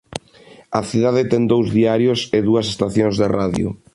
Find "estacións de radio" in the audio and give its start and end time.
2.73-3.67